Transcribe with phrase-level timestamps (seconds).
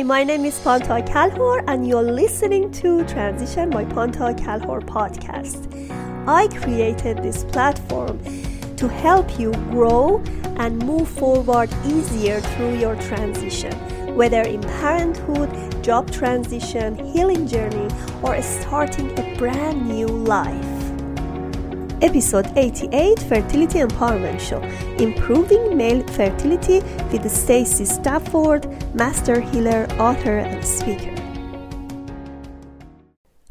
[0.00, 5.60] Hi, my name is Panta Kalhor, and you're listening to Transition by Panta Kalhor podcast.
[6.26, 8.18] I created this platform
[8.76, 10.24] to help you grow
[10.56, 13.74] and move forward easier through your transition,
[14.16, 17.90] whether in parenthood, job transition, healing journey,
[18.22, 20.69] or starting a brand new life.
[22.02, 24.62] Episode 88 Fertility Empowerment Show
[25.02, 26.80] Improving Male Fertility
[27.12, 31.14] with Stacy Stafford, Master Healer, author, and speaker.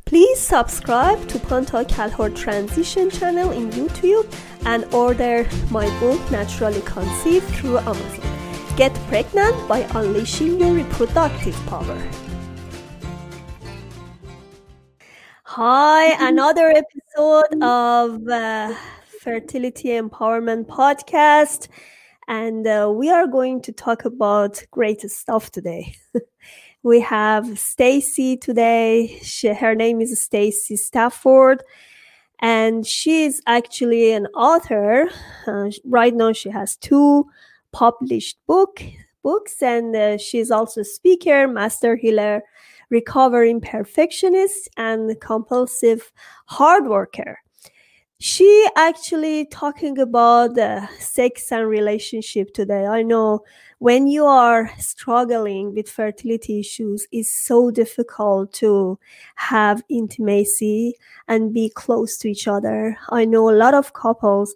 [0.06, 4.26] Please subscribe to Panta Kalhor Transition channel in YouTube
[4.66, 8.76] and order my book Naturally Conceived through Amazon.
[8.76, 12.29] Get pregnant by unleashing your reproductive power.
[15.62, 18.74] Hi, another episode of uh,
[19.22, 21.68] Fertility Empowerment Podcast.
[22.30, 25.96] And uh, we are going to talk about great stuff today.
[26.84, 29.20] we have Stacy today.
[29.22, 31.62] She, her name is Stacy Stafford.
[32.40, 35.10] And she is actually an author.
[35.46, 37.26] Uh, right now, she has two
[37.74, 38.82] published book
[39.24, 42.44] books, and uh, she's also a speaker, master healer,
[42.90, 46.12] recovering perfectionist and compulsive
[46.46, 47.40] hard worker.
[48.22, 52.86] She actually talking about the sex and relationship today.
[52.86, 53.46] I know
[53.78, 59.00] when you are struggling with fertility issues, it's so difficult to
[59.36, 60.96] have intimacy
[61.30, 62.98] and be close to each other.
[63.10, 64.54] I know a lot of couples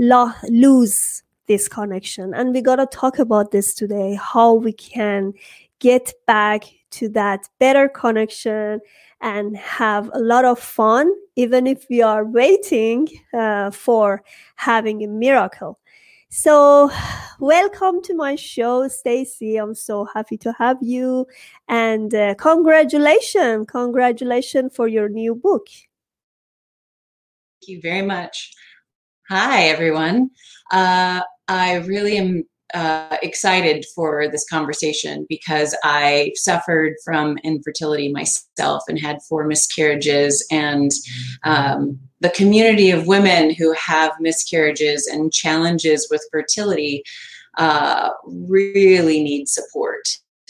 [0.00, 5.34] lo- lose this connection and we got to talk about this today how we can
[5.78, 6.64] get back
[6.94, 8.80] to that better connection
[9.20, 14.22] and have a lot of fun, even if we are waiting uh, for
[14.56, 15.78] having a miracle.
[16.28, 16.90] So,
[17.38, 19.56] welcome to my show, Stacy.
[19.56, 21.26] I'm so happy to have you,
[21.68, 25.68] and uh, congratulations, congratulations for your new book.
[27.60, 28.52] Thank you very much.
[29.30, 30.30] Hi, everyone.
[30.70, 38.82] Uh, I really am uh, excited for this conversation because I suffered from infertility myself
[38.88, 40.90] and had four miscarriages, and
[41.44, 47.04] um, the community of women who have miscarriages and challenges with fertility
[47.58, 50.02] uh, really need support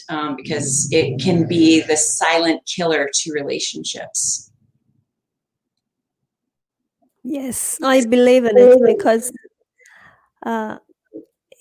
[0.09, 4.51] um, because it can be the silent killer to relationships.
[7.23, 9.31] Yes, I believe in it because.
[10.45, 10.77] Uh,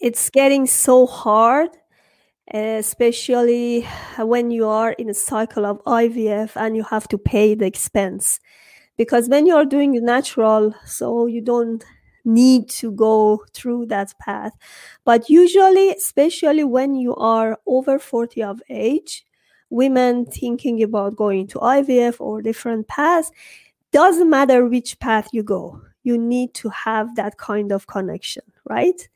[0.05, 1.71] it's getting so hard
[2.53, 3.87] especially
[4.19, 8.39] when you are in a cycle of IVF and you have to pay the expense.
[8.99, 11.83] Because when you are doing natural, so you don't
[12.25, 14.53] need to go through that path.
[15.05, 19.25] But usually, especially when you are over 40 of age,
[19.71, 23.33] women thinking about going to IVF or different paths,
[23.91, 29.09] doesn't matter which path you go, you need to have that kind of connection, right?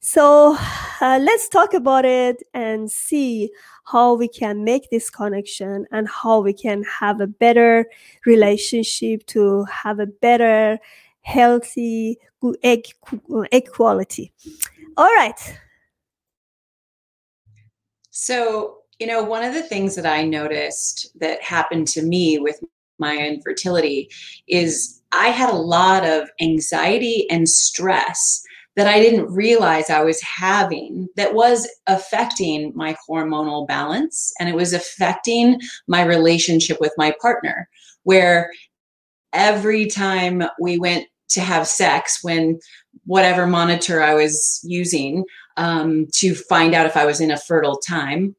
[0.00, 0.56] So
[1.00, 3.50] uh, let's talk about it and see
[3.84, 7.86] how we can make this connection and how we can have a better
[8.26, 10.78] relationship to have a better,
[11.22, 12.18] healthy
[12.62, 12.86] egg,
[13.52, 14.32] egg quality.
[14.96, 15.58] All right.
[18.10, 22.60] So, you know, one of the things that I noticed that happened to me with
[22.98, 24.10] my infertility
[24.48, 28.44] is I had a lot of anxiety and stress
[28.76, 34.54] that I didn't realize I was having that was affecting my hormonal balance and it
[34.54, 37.68] was affecting my relationship with my partner.
[38.04, 38.50] Where
[39.32, 42.58] every time we went to have sex, when
[43.04, 45.24] whatever monitor I was using
[45.56, 48.34] um, to find out if I was in a fertile time,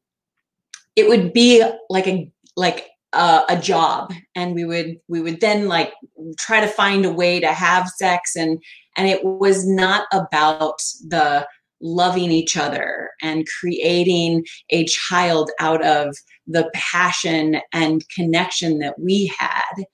[0.96, 5.92] it would be like a like a job and we would we would then like
[6.36, 8.60] try to find a way to have sex and
[8.96, 11.46] and it was not about the
[11.80, 19.32] loving each other and creating a child out of the passion and connection that we
[19.38, 19.84] had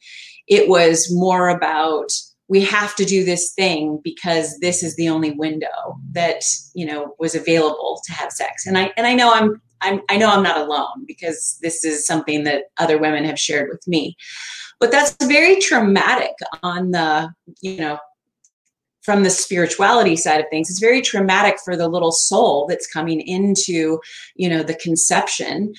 [0.46, 2.10] it was more about
[2.48, 6.42] we have to do this thing because this is the only window that
[6.74, 10.16] you know was available to have sex and i and i know i'm I'm, I
[10.16, 14.16] know I'm not alone because this is something that other women have shared with me.
[14.78, 16.32] But that's very traumatic
[16.62, 17.98] on the, you know,
[19.02, 23.20] from the spirituality side of things it's very traumatic for the little soul that's coming
[23.20, 23.98] into
[24.36, 25.74] you know the conception.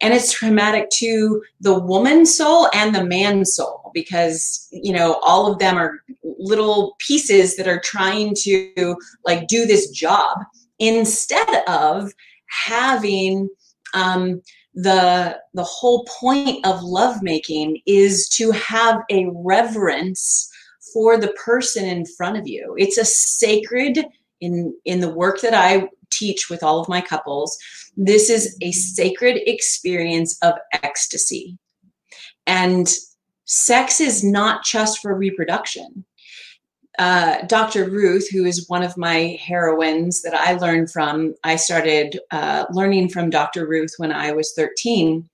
[0.00, 5.50] And it's traumatic to the woman soul and the man soul because you know all
[5.50, 6.00] of them are
[6.38, 10.38] little pieces that are trying to like do this job
[10.78, 12.12] instead of
[12.48, 13.48] having
[13.94, 14.42] Um,
[14.74, 20.50] the the whole point of lovemaking is to have a reverence
[20.94, 22.74] for the person in front of you.
[22.78, 24.06] It's a sacred
[24.40, 27.58] in in the work that I teach with all of my couples.
[27.96, 31.58] This is a sacred experience of ecstasy.
[32.46, 32.88] And
[33.44, 36.06] sex is not just for reproduction
[36.98, 37.90] uh, Dr.
[37.90, 43.08] Ruth, who is one of my heroines that I learned from, I started uh, learning
[43.08, 43.66] from Dr.
[43.66, 45.28] Ruth when I was 13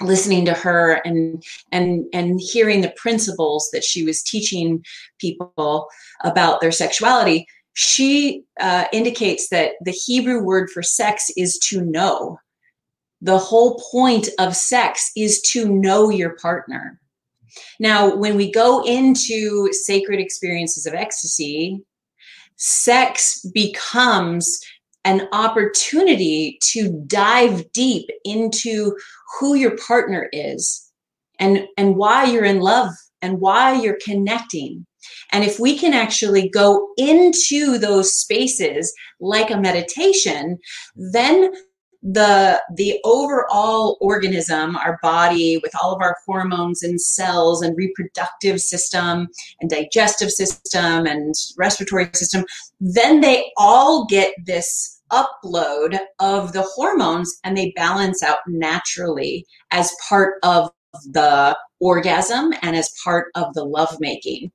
[0.00, 1.42] listening to her and
[1.72, 4.84] and and hearing the principles that she was teaching
[5.18, 5.88] people
[6.24, 12.38] about their sexuality she uh, indicates that the hebrew word for sex is to know.
[13.22, 16.98] The whole point of sex is to know your partner.
[17.78, 21.82] Now, when we go into sacred experiences of ecstasy,
[22.56, 24.60] sex becomes
[25.04, 28.96] an opportunity to dive deep into
[29.38, 30.90] who your partner is
[31.38, 32.92] and, and why you're in love
[33.22, 34.86] and why you're connecting.
[35.32, 40.58] And if we can actually go into those spaces like a meditation,
[40.96, 41.52] then
[42.02, 48.58] the the overall organism our body with all of our hormones and cells and reproductive
[48.58, 49.28] system
[49.60, 52.42] and digestive system and respiratory system
[52.80, 59.94] then they all get this upload of the hormones and they balance out naturally as
[60.08, 60.70] part of
[61.12, 64.50] the orgasm and as part of the lovemaking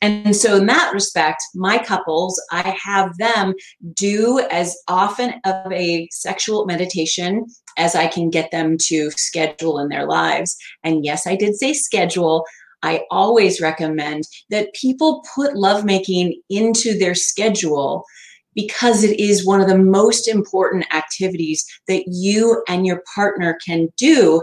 [0.00, 3.54] and so, in that respect, my couples, I have them
[3.94, 7.46] do as often of a sexual meditation
[7.76, 10.56] as I can get them to schedule in their lives.
[10.84, 12.44] And yes, I did say schedule.
[12.82, 18.04] I always recommend that people put lovemaking into their schedule
[18.54, 23.88] because it is one of the most important activities that you and your partner can
[23.96, 24.42] do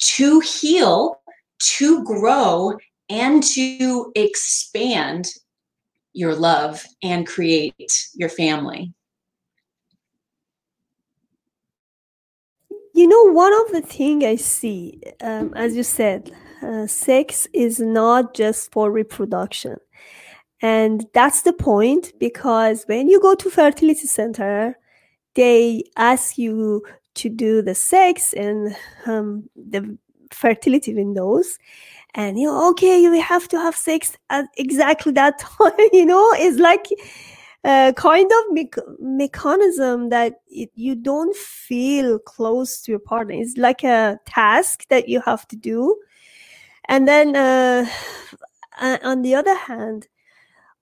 [0.00, 1.16] to heal,
[1.60, 2.74] to grow,
[3.14, 5.30] and to expand
[6.12, 8.92] your love and create your family.
[12.92, 16.32] You know, one of the things I see, um, as you said,
[16.62, 19.76] uh, sex is not just for reproduction.
[20.60, 24.76] And that's the point because when you go to fertility center,
[25.34, 26.84] they ask you
[27.14, 28.76] to do the sex and
[29.06, 29.98] um, the
[30.34, 31.58] fertility windows.
[32.16, 36.32] And you know okay you have to have sex at exactly that time you know?
[36.34, 36.86] It's like
[37.64, 38.70] a kind of me-
[39.00, 43.34] mechanism that it, you don't feel close to your partner.
[43.34, 45.96] It's like a task that you have to do.
[46.88, 47.86] And then uh,
[48.80, 50.08] on the other hand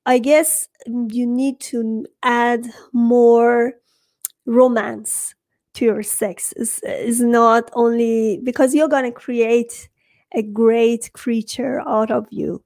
[0.06, 3.74] i guess you need to add more
[4.46, 5.34] romance
[5.74, 9.88] to your sex is is not only because you're going to create
[10.34, 12.62] a great creature out of you.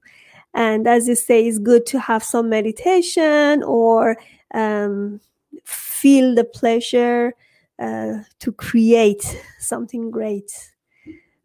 [0.53, 4.17] And as you say, it's good to have some meditation or
[4.53, 5.19] um,
[5.63, 7.33] feel the pleasure
[7.79, 10.51] uh, to create something great.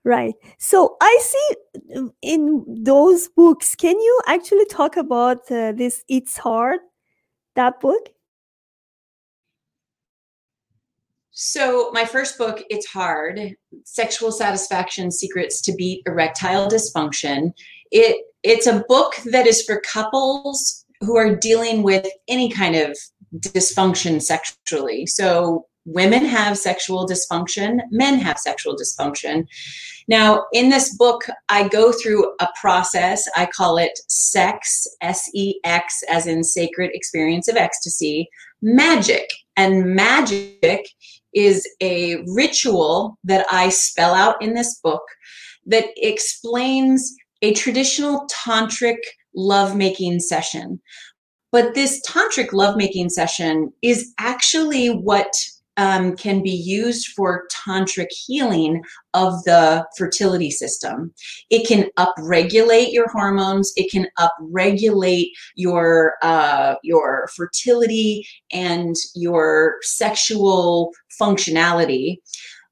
[0.05, 0.35] Right.
[0.59, 6.81] So I see in those books, can you actually talk about uh, this It's Hard,
[7.55, 8.09] that book?
[11.35, 17.55] So, my first book, It's Hard Sexual Satisfaction Secrets to Beat Erectile Dysfunction.
[17.91, 22.99] It, it's a book that is for couples who are dealing with any kind of
[23.39, 25.07] dysfunction sexually.
[25.07, 29.47] So, women have sexual dysfunction, men have sexual dysfunction.
[30.09, 33.27] Now, in this book, I go through a process.
[33.39, 38.29] I call it sex, S E X, as in sacred experience of ecstasy,
[38.61, 39.31] magic.
[39.55, 40.89] And magic
[41.35, 45.03] is a ritual that I spell out in this book
[45.67, 48.99] that explains a traditional tantric
[49.35, 50.81] lovemaking session.
[51.51, 55.33] But this tantric lovemaking session is actually what
[55.77, 58.83] um, can be used for tantric healing
[59.15, 61.13] of the fertility system.
[61.51, 63.73] It can upregulate your hormones.
[63.77, 72.19] It can upregulate your uh, your fertility and your sexual functionality.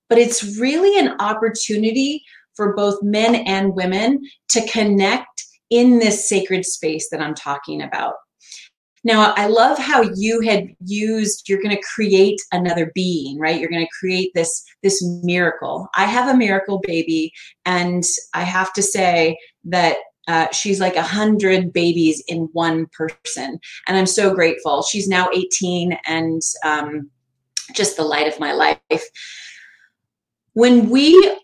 [0.08, 2.22] But it's really an opportunity
[2.54, 8.14] for both men and women to connect in this sacred space that I'm talking about.
[9.02, 13.58] Now, I love how you had used you're going to create another being, right?
[13.58, 15.88] You're going to create this this miracle.
[15.96, 17.32] I have a miracle baby
[17.64, 18.04] and
[18.34, 19.96] I have to say that
[20.28, 24.82] uh, she's like a hundred babies in one person, and I'm so grateful.
[24.82, 27.10] She's now 18 and um,
[27.74, 29.04] just the light of my life.
[30.52, 31.36] when we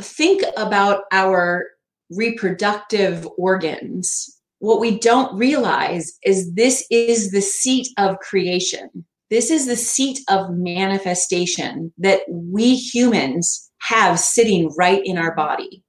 [0.00, 1.66] think about our
[2.10, 9.04] reproductive organs, what we don't realize is this is the seat of creation.
[9.30, 15.82] This is the seat of manifestation that we humans have sitting right in our body.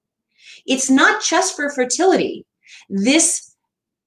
[0.66, 2.46] It's not just for fertility.
[2.90, 3.56] This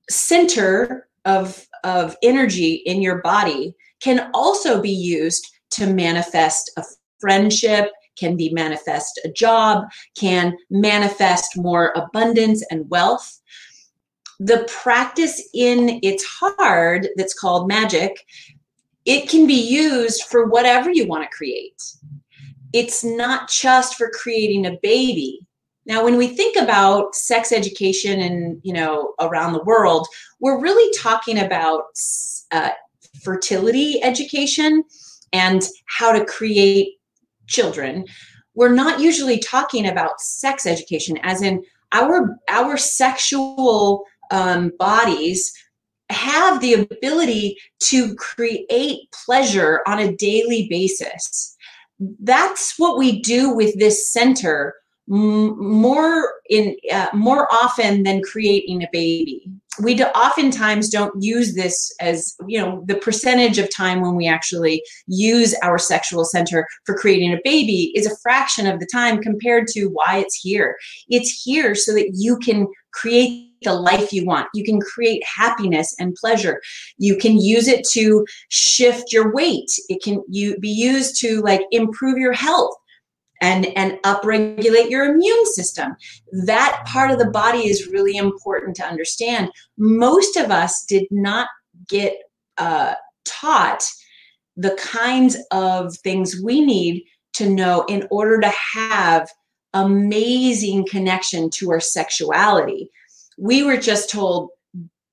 [0.08, 6.84] center of, of energy in your body can also be used to manifest a
[7.20, 9.84] friendship, can be manifest a job,
[10.16, 13.40] can manifest more abundance and wealth.
[14.40, 18.24] The practice in It's Hard that's called magic,
[19.04, 21.82] it can be used for whatever you want to create.
[22.72, 25.40] It's not just for creating a baby.
[25.86, 30.08] Now, when we think about sex education and you know around the world,
[30.40, 31.84] we're really talking about
[32.50, 32.70] uh,
[33.22, 34.82] fertility education
[35.32, 36.94] and how to create
[37.46, 38.06] children
[38.54, 41.62] we're not usually talking about sex education as in
[41.92, 45.52] our our sexual um, bodies
[46.10, 51.56] have the ability to create pleasure on a daily basis.
[52.20, 54.74] That's what we do with this center
[55.06, 59.50] more in uh, more often than creating a baby.
[59.82, 64.26] We do, oftentimes don't use this as you know the percentage of time when we
[64.26, 69.20] actually use our sexual center for creating a baby is a fraction of the time
[69.20, 70.76] compared to why it's here.
[71.08, 74.48] It's here so that you can create the life you want.
[74.54, 76.60] You can create happiness and pleasure.
[76.98, 79.70] You can use it to shift your weight.
[79.88, 82.76] It can you be used to like improve your health
[83.40, 85.96] and and upregulate your immune system.
[86.46, 89.50] That part of the body is really important to understand.
[89.76, 91.48] Most of us did not
[91.88, 92.14] get
[92.58, 92.94] uh,
[93.24, 93.84] taught
[94.56, 97.04] the kinds of things we need
[97.34, 99.28] to know in order to have
[99.74, 102.90] amazing connection to our sexuality
[103.38, 104.50] we were just told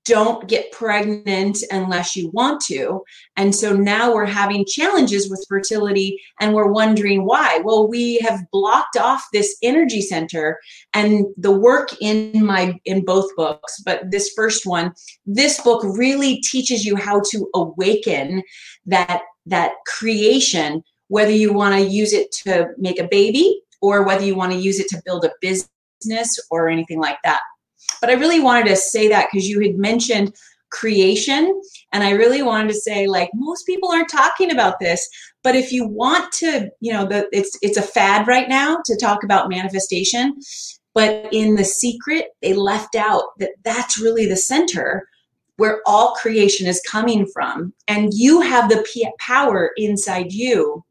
[0.05, 3.03] don't get pregnant unless you want to.
[3.37, 7.61] And so now we're having challenges with fertility and we're wondering why.
[7.63, 10.59] Well, we have blocked off this energy center
[10.95, 14.91] and the work in my in both books, but this first one,
[15.27, 18.41] this book really teaches you how to awaken
[18.87, 24.23] that that creation whether you want to use it to make a baby or whether
[24.23, 27.41] you want to use it to build a business or anything like that.
[27.99, 30.33] But I really wanted to say that because you had mentioned
[30.71, 35.07] creation and i really wanted to say like most people aren't talking about this
[35.43, 38.95] but if you want to you know the, it's it's a fad right now to
[38.95, 40.33] talk about manifestation
[40.93, 45.07] but in the secret they left out that that's really the center
[45.57, 50.83] where all creation is coming from and you have the power inside you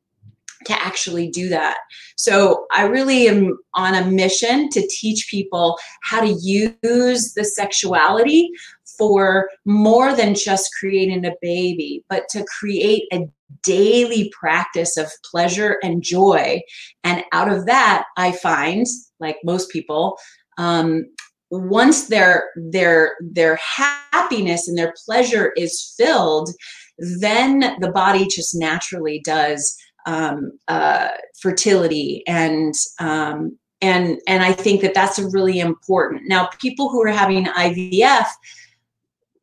[0.66, 1.78] to actually do that.
[2.16, 8.50] So I really am on a mission to teach people how to use the sexuality
[8.98, 13.26] for more than just creating a baby, but to create a
[13.62, 16.60] daily practice of pleasure and joy.
[17.04, 18.86] And out of that, I find,
[19.18, 20.18] like most people,
[20.58, 21.06] um,
[21.50, 26.50] once their their their happiness and their pleasure is filled,
[26.98, 29.76] then the body just naturally does
[30.07, 31.09] um, uh,
[31.40, 36.23] fertility and um, and and I think that that's really important.
[36.26, 38.26] Now, people who are having IVF,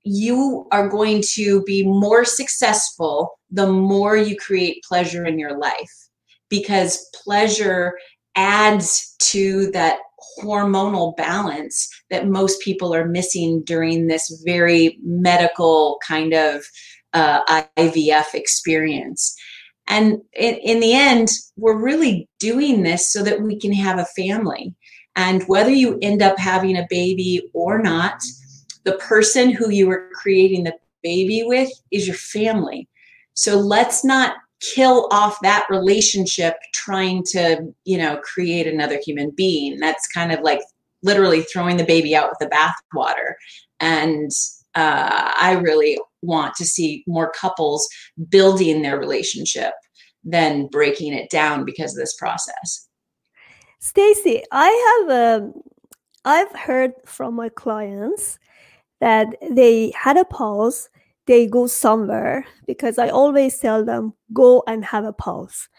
[0.03, 5.91] you are going to be more successful the more you create pleasure in your life
[6.49, 7.97] because pleasure
[8.35, 9.99] adds to that
[10.39, 16.63] hormonal balance that most people are missing during this very medical kind of
[17.13, 19.35] uh, IVF experience.
[19.87, 24.05] And in, in the end, we're really doing this so that we can have a
[24.05, 24.75] family.
[25.15, 28.21] And whether you end up having a baby or not,
[28.83, 32.87] the person who you are creating the baby with is your family.
[33.33, 39.77] So let's not kill off that relationship trying to, you know, create another human being.
[39.79, 40.61] That's kind of like
[41.03, 43.33] literally throwing the baby out with the bathwater.
[43.79, 44.31] And
[44.77, 47.87] uh, I really want to see more couples
[48.29, 49.73] building their relationship
[50.23, 52.87] than breaking it down because of this process.
[53.79, 55.53] Stacy, I have um,
[56.25, 58.37] I've heard from my clients
[59.01, 60.89] that they had a pause,
[61.25, 65.69] they go somewhere because I always tell them go and have a pause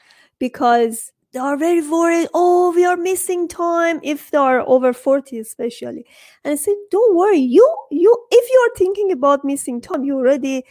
[0.41, 2.29] because they are very worried.
[2.33, 6.07] Oh, we are missing time if they are over 40, especially.
[6.45, 7.39] And I said, don't worry.
[7.39, 10.65] You, you, if you are thinking about missing time, you already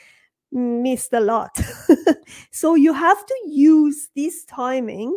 [0.52, 1.60] missed a lot.
[2.52, 5.16] so you have to use this timing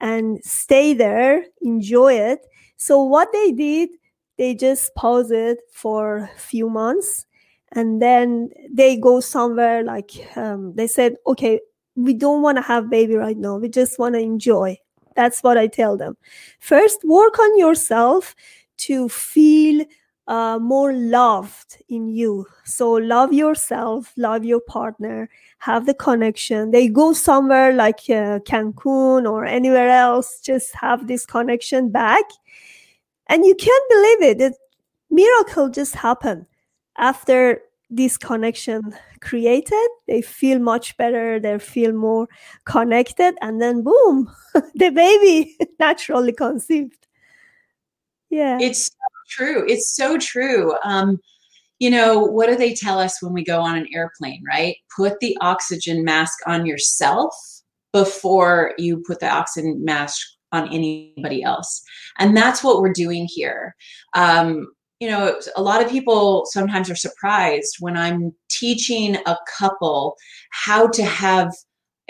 [0.00, 2.46] and stay there, enjoy it.
[2.76, 3.88] So what they did,
[4.38, 7.26] they just pause it for a few months
[7.72, 11.60] and then they go somewhere like um, they said, okay,
[11.96, 13.56] we don't want to have baby right now.
[13.56, 14.78] We just want to enjoy.
[15.16, 16.16] That's what I tell them.
[16.60, 18.34] First, work on yourself
[18.78, 19.84] to feel
[20.28, 22.46] uh, more loved in you.
[22.64, 26.70] So love yourself, love your partner, have the connection.
[26.70, 32.24] They go somewhere like uh, Cancun or anywhere else, just have this connection back.
[33.28, 34.38] And you can't believe it.
[34.38, 34.54] The
[35.10, 36.46] miracle just happened
[36.98, 39.88] after this connection created.
[40.06, 41.38] They feel much better.
[41.38, 42.28] They feel more
[42.64, 43.34] connected.
[43.40, 44.30] And then boom,
[44.74, 47.06] the baby naturally conceived.
[48.30, 48.58] Yeah.
[48.60, 48.90] It's
[49.28, 49.64] true.
[49.68, 50.74] It's so true.
[50.84, 51.18] Um,
[51.78, 54.76] you know, what do they tell us when we go on an airplane, right?
[54.96, 57.34] Put the oxygen mask on yourself
[57.92, 61.82] before you put the oxygen mask on anybody else.
[62.18, 63.74] And that's what we're doing here.
[64.14, 64.68] Um,
[65.00, 70.16] you know, a lot of people sometimes are surprised when I'm teaching a couple
[70.50, 71.52] how to have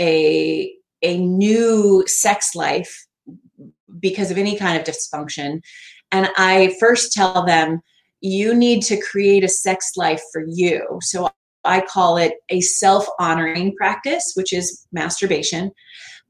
[0.01, 3.07] a a new sex life
[3.99, 5.61] because of any kind of dysfunction
[6.13, 7.81] and I first tell them,
[8.21, 10.99] you need to create a sex life for you.
[11.03, 11.29] So
[11.65, 15.73] I call it a self honoring practice, which is masturbation.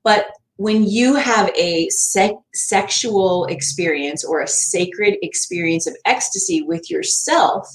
[0.03, 6.91] But when you have a se- sexual experience or a sacred experience of ecstasy with
[6.91, 7.69] yourself,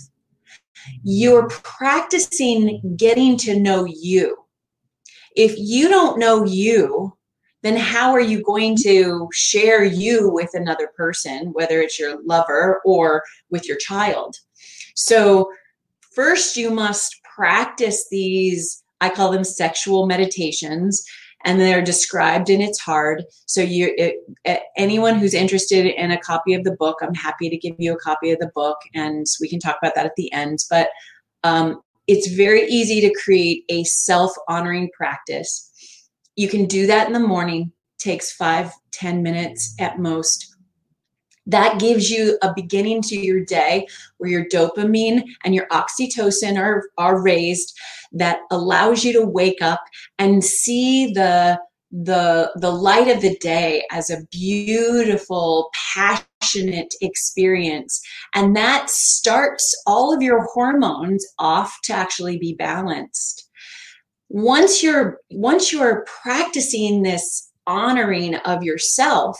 [1.03, 4.35] you're practicing getting to know you.
[5.35, 7.15] If you don't know you,
[7.61, 12.81] then how are you going to share you with another person, whether it's your lover
[12.83, 14.35] or with your child?
[14.95, 15.51] So,
[16.15, 21.05] first, you must practice these, I call them sexual meditations.
[21.43, 23.23] And they're described and It's Hard.
[23.45, 27.57] So you, it, anyone who's interested in a copy of the book, I'm happy to
[27.57, 30.31] give you a copy of the book, and we can talk about that at the
[30.33, 30.59] end.
[30.69, 30.89] But
[31.43, 35.67] um, it's very easy to create a self honoring practice
[36.35, 40.50] you can do that in the morning, takes five, ten minutes at most.
[41.47, 46.83] That gives you a beginning to your day where your dopamine and your oxytocin are,
[46.97, 47.77] are raised
[48.11, 49.81] that allows you to wake up
[50.19, 51.59] and see the
[51.93, 58.01] the the light of the day as a beautiful passionate experience.
[58.33, 63.49] And that starts all of your hormones off to actually be balanced.
[64.29, 69.37] Once you're once you're practicing this honoring of yourself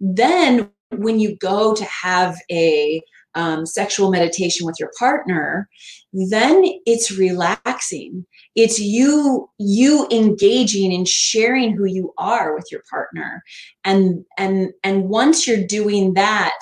[0.00, 3.02] then when you go to have a
[3.34, 5.68] um, sexual meditation with your partner
[6.14, 8.24] then it's relaxing.
[8.54, 13.42] It's you you engaging and sharing who you are with your partner.
[13.84, 16.56] And and and once you're doing that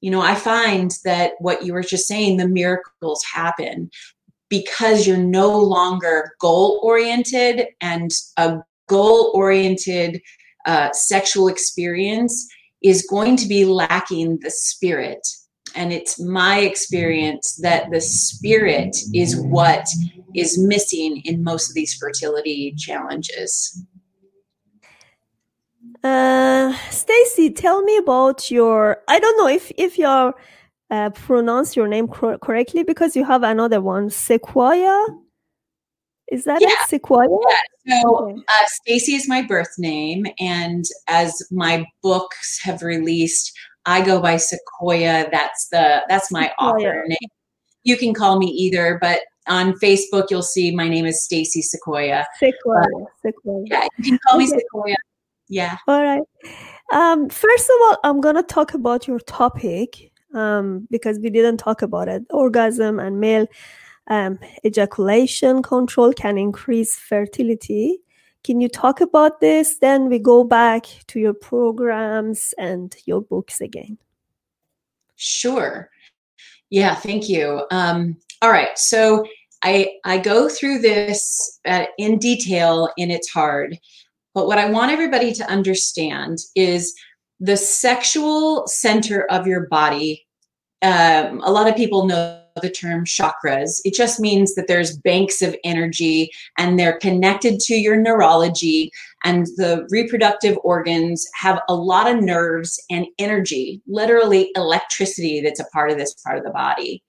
[0.00, 3.90] you know i find that what you were just saying the miracles happen
[4.48, 10.22] because you're no longer goal oriented and a goal oriented
[10.64, 12.48] uh, sexual experience
[12.82, 15.26] is going to be lacking the spirit.
[15.74, 19.86] And it's my experience that the spirit is what
[20.34, 23.84] is missing in most of these fertility challenges.
[26.02, 29.02] Uh, Stacy, tell me about your.
[29.06, 30.34] I don't know if if you're
[30.90, 35.06] uh, pronounce your name cor- correctly because you have another one, Sequoia.
[36.30, 36.68] Is that yeah.
[36.86, 37.28] Sequoia?
[37.84, 38.02] Yeah.
[38.02, 38.40] So okay.
[38.40, 43.52] uh, Stacy is my birth name, and as my books have released,
[43.86, 45.28] I go by Sequoia.
[45.32, 46.70] That's the that's my Sequoia.
[46.70, 47.30] author name.
[47.82, 52.26] You can call me either, but on Facebook you'll see my name is Stacy Sequoia.
[52.38, 52.84] Sequoia.
[53.24, 53.64] Sequoia.
[53.66, 54.44] Yeah, you can call okay.
[54.44, 54.96] me Sequoia.
[55.48, 55.76] Yeah.
[55.88, 56.22] All right.
[56.92, 61.82] Um, first of all, I'm gonna talk about your topic um, because we didn't talk
[61.82, 62.22] about it.
[62.30, 63.48] Orgasm and male
[64.10, 68.00] um, ejaculation control can increase fertility.
[68.42, 69.78] Can you talk about this?
[69.78, 73.98] Then we go back to your programs and your books again.
[75.16, 75.90] Sure.
[76.70, 77.62] Yeah, thank you.
[77.70, 78.76] Um, all right.
[78.78, 79.24] So
[79.62, 83.78] I, I go through this uh, in detail in It's Hard.
[84.34, 86.94] But what I want everybody to understand is
[87.40, 90.26] the sexual center of your body.
[90.82, 93.80] Um, a lot of people know the term chakras.
[93.84, 98.90] It just means that there's banks of energy and they're connected to your neurology,
[99.24, 105.66] and the reproductive organs have a lot of nerves and energy, literally electricity that's a
[105.66, 107.02] part of this part of the body.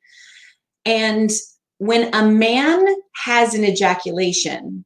[0.85, 1.31] And
[1.77, 2.85] when a man
[3.23, 4.85] has an ejaculation,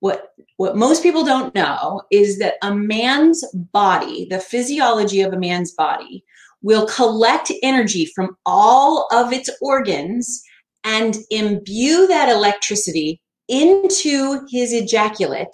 [0.00, 5.38] what what most people don't know is that a man's body, the physiology of a
[5.38, 6.22] man's body,
[6.62, 10.42] will collect energy from all of its organs
[10.84, 15.48] and imbue that electricity into his ejaculate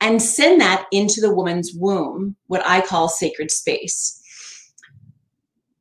[0.00, 4.20] and send that into the woman's womb, what I call sacred space.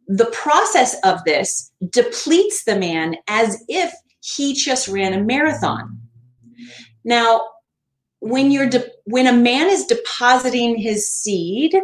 [0.07, 5.99] The process of this depletes the man as if he just ran a marathon.
[7.03, 7.41] Now,
[8.19, 11.75] when you're de- when a man is depositing his seed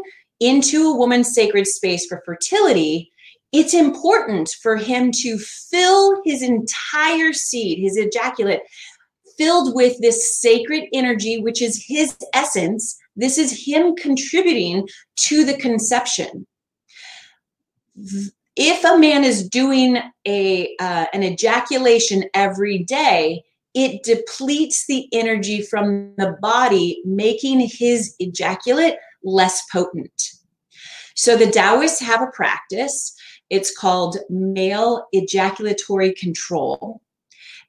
[0.41, 3.10] into a woman's sacred space for fertility,
[3.54, 8.62] it's important for him to fill his entire seed, his ejaculate,
[9.38, 12.97] filled with this sacred energy, which is his essence.
[13.15, 16.47] This is him contributing to the conception.
[18.56, 25.62] If a man is doing a uh, an ejaculation every day, it depletes the energy
[25.62, 30.31] from the body, making his ejaculate less potent.
[31.15, 33.15] So the Taoists have a practice.
[33.49, 37.01] It's called male ejaculatory control.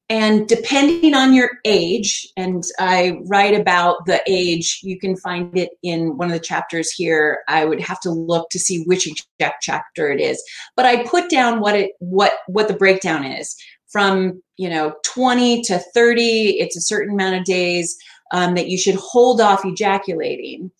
[0.08, 5.70] And depending on your age, and I write about the age, you can find it
[5.82, 7.40] in one of the chapters here.
[7.48, 10.42] I would have to look to see which exact chapter it is.
[10.76, 13.56] But I put down what it what what the breakdown is
[13.92, 17.96] from you know 20 to 30 it's a certain amount of days
[18.32, 20.70] um, that you should hold off ejaculating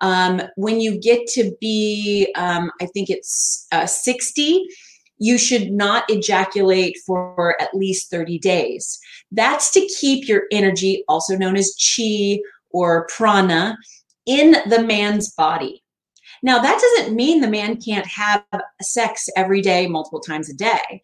[0.00, 4.66] um, when you get to be um, i think it's uh, 60
[5.18, 8.98] you should not ejaculate for at least 30 days
[9.32, 12.38] that's to keep your energy also known as chi
[12.70, 13.76] or prana
[14.26, 15.82] in the man's body
[16.42, 18.44] now, that doesn't mean the man can't have
[18.82, 21.02] sex every day, multiple times a day.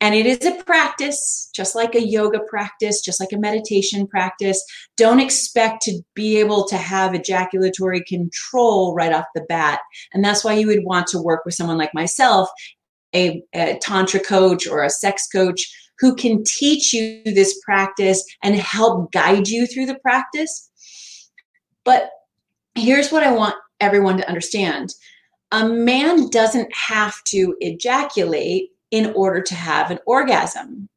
[0.00, 4.62] And it is a practice, just like a yoga practice, just like a meditation practice.
[4.96, 9.80] Don't expect to be able to have ejaculatory control right off the bat.
[10.12, 12.48] And that's why you would want to work with someone like myself,
[13.14, 18.54] a, a Tantra coach or a sex coach who can teach you this practice and
[18.54, 20.70] help guide you through the practice.
[21.84, 22.10] But
[22.76, 24.94] here's what I want everyone to understand
[25.50, 30.88] a man doesn't have to ejaculate in order to have an orgasm.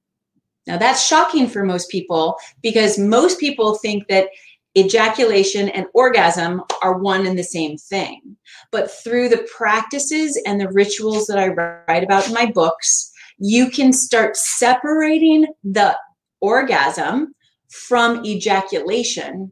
[0.68, 4.30] Now, that's shocking for most people because most people think that
[4.78, 8.38] ejaculation and orgasm are one and the same thing.
[8.72, 13.70] But through the practices and the rituals that I write about in my books, you
[13.70, 15.98] can start separating the
[16.42, 17.34] orgasm
[17.70, 19.52] from ejaculation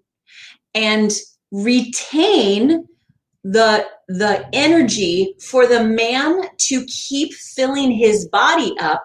[0.73, 1.12] and
[1.52, 2.86] retain
[3.43, 9.04] the the energy for the man to keep filling his body up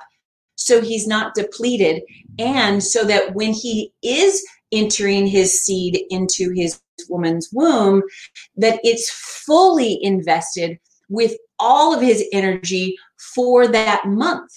[0.57, 2.03] so he's not depleted
[2.39, 8.03] and so that when he is entering his seed into his woman's womb
[8.57, 12.97] that it's fully invested with all of his energy
[13.35, 14.51] for that month.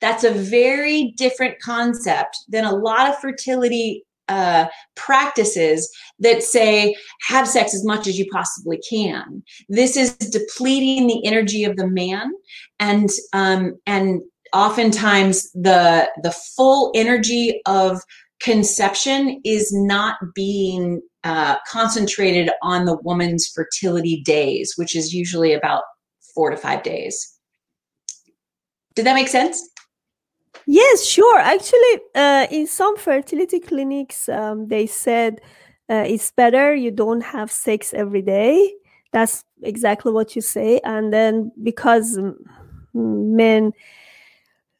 [0.00, 6.94] That's a very different concept than a lot of fertility uh, practices that say
[7.28, 9.42] have sex as much as you possibly can.
[9.68, 12.32] This is depleting the energy of the man,
[12.78, 18.00] and um, and oftentimes the the full energy of
[18.40, 25.82] conception is not being uh, concentrated on the woman's fertility days, which is usually about
[26.34, 27.38] four to five days.
[28.94, 29.68] Did that make sense?
[30.66, 31.38] Yes, sure.
[31.38, 35.40] Actually, uh, in some fertility clinics, um, they said
[35.90, 38.74] uh, it's better you don't have sex every day.
[39.12, 40.80] That's exactly what you say.
[40.84, 42.18] And then because
[42.92, 43.72] men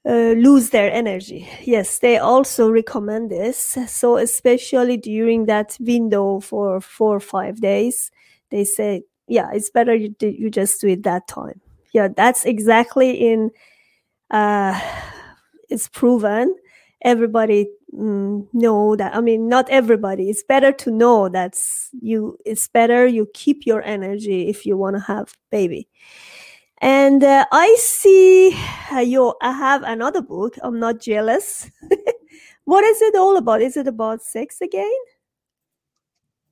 [0.09, 3.79] uh, lose their energy, yes, they also recommend this.
[3.89, 8.11] So, especially during that window for four or five days,
[8.51, 11.61] they say, yeah, it's better you, you just do it that time.
[11.95, 13.51] Yeah, that's exactly in.
[14.31, 14.79] Uh,
[15.69, 16.55] it's proven
[17.03, 21.57] everybody mm, know that i mean not everybody it's better to know that
[22.01, 25.89] you it's better you keep your energy if you want to have baby.
[26.81, 28.57] And uh, i see
[28.93, 31.71] uh, you i have another book i'm not jealous.
[32.69, 33.63] What is it all about?
[33.63, 34.93] Is it about sex again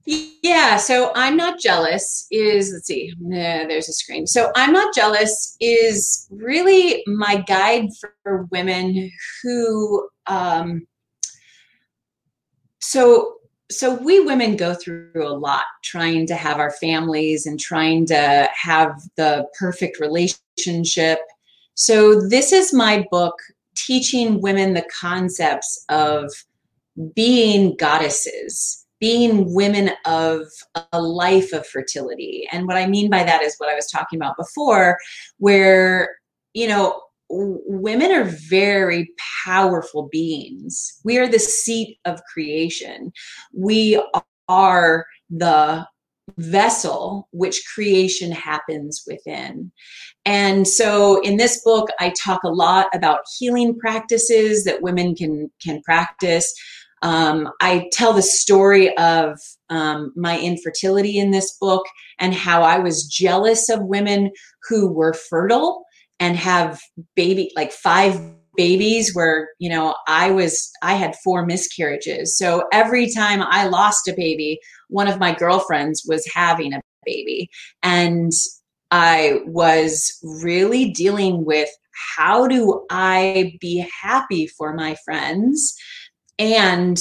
[0.07, 4.27] yeah, so I'm not jealous is let's see, there's a screen.
[4.27, 7.89] So I'm not jealous is really my guide
[8.23, 9.11] for women
[9.43, 10.87] who um
[12.81, 13.35] so
[13.69, 18.49] so we women go through a lot trying to have our families and trying to
[18.55, 21.19] have the perfect relationship.
[21.75, 23.35] So this is my book
[23.75, 26.31] teaching women the concepts of
[27.15, 30.43] being goddesses being women of
[30.93, 32.49] a life of fertility.
[32.53, 34.99] And what I mean by that is what I was talking about before,
[35.39, 36.17] where,
[36.55, 39.11] you know, women are very
[39.45, 41.01] powerful beings.
[41.05, 43.13] We are the seat of creation.
[43.53, 44.03] We
[44.49, 45.87] are the
[46.39, 49.71] vessel which creation happens within.
[50.25, 55.51] And so in this book I talk a lot about healing practices that women can
[55.63, 56.53] can practice.
[57.07, 59.39] Um, I tell the story of
[59.71, 61.87] um, my infertility in this book
[62.19, 64.33] and how I was jealous of women
[64.69, 65.85] who were fertile
[66.19, 66.81] and have
[67.15, 68.21] baby like five
[68.57, 72.37] babies where you know i was i had four miscarriages.
[72.37, 77.49] So every time i lost a baby one of my girlfriends was having a baby.
[77.85, 78.33] And
[78.91, 81.69] i was really dealing with
[82.17, 85.77] how do i be happy for my friends
[86.39, 86.99] and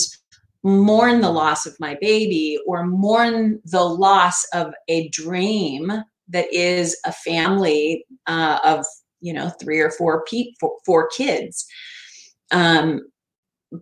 [0.63, 5.91] mourn the loss of my baby or mourn the loss of a dream
[6.29, 8.85] that is a family uh, of
[9.21, 10.25] you know three or four
[10.85, 11.65] four kids.
[12.51, 13.01] Um,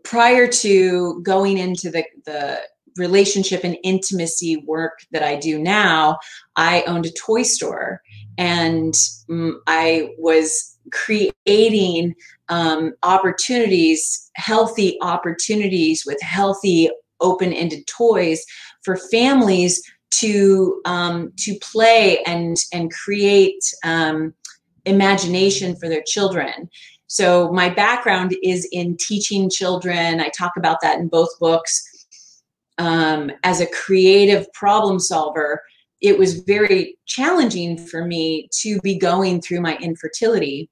[0.03, 2.59] prior to going into the the
[2.97, 6.19] relationship and intimacy work that I do now,
[6.55, 8.01] I owned a toy store
[8.37, 8.93] and
[9.29, 12.15] um, I was creating
[12.49, 16.89] um, opportunities, healthy opportunities with healthy
[17.21, 18.43] open-ended toys
[18.83, 24.33] for families to um, to play and and create um,
[24.85, 26.69] imagination for their children.
[27.07, 30.19] So my background is in teaching children.
[30.19, 31.83] I talk about that in both books.
[32.79, 35.61] Um, as a creative problem solver,
[36.01, 40.69] it was very challenging for me to be going through my infertility.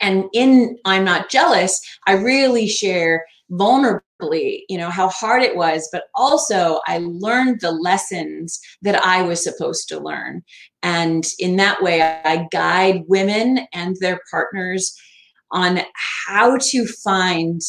[0.00, 5.88] And in I'm Not Jealous, I really share vulnerably, you know, how hard it was,
[5.92, 10.42] but also I learned the lessons that I was supposed to learn.
[10.82, 14.94] And in that way, I guide women and their partners
[15.52, 15.80] on
[16.26, 17.60] how to find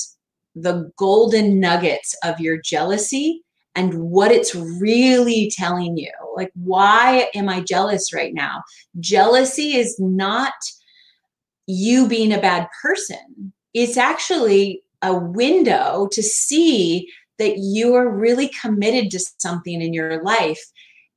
[0.56, 3.44] the golden nuggets of your jealousy
[3.76, 6.12] and what it's really telling you.
[6.36, 8.64] Like, why am I jealous right now?
[9.00, 10.54] Jealousy is not
[11.68, 18.50] you being a bad person, it's actually a window to see that you are really
[18.60, 20.60] committed to something in your life.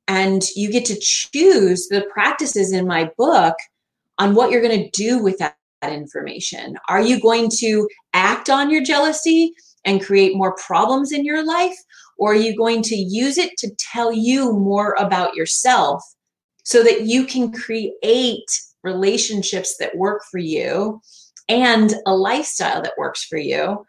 [0.07, 3.55] And you get to choose the practices in my book
[4.19, 6.77] on what you're going to do with that, that information.
[6.89, 9.53] Are you going to act on your jealousy
[9.85, 11.75] and create more problems in your life?
[12.19, 16.03] Or are you going to use it to tell you more about yourself
[16.63, 18.45] so that you can create
[18.83, 21.01] relationships that work for you
[21.49, 23.85] and a lifestyle that works for you.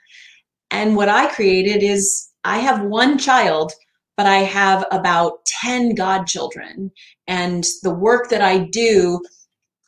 [0.70, 3.72] And what I created is I have one child,
[4.16, 6.90] but I have about 10 godchildren.
[7.26, 9.20] And the work that I do,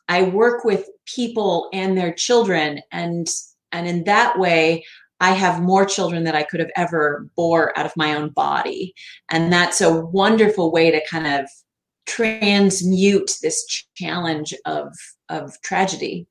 [0.07, 2.81] I work with people and their children.
[2.91, 3.27] And,
[3.71, 4.85] and in that way,
[5.19, 8.93] I have more children that I could have ever bore out of my own body.
[9.29, 11.49] And that's a wonderful way to kind of
[12.05, 13.65] transmute this
[13.95, 14.87] challenge of,
[15.29, 16.27] of tragedy.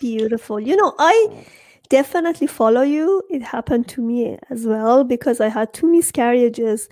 [0.00, 0.60] Beautiful.
[0.60, 1.46] You know, I
[1.88, 3.22] definitely follow you.
[3.30, 6.88] It happened to me as well because I had two miscarriages.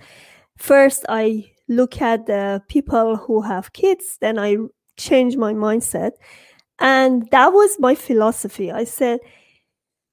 [0.57, 4.57] First, I look at the people who have kids, then I
[4.97, 6.11] change my mindset.
[6.79, 8.71] And that was my philosophy.
[8.71, 9.19] I said,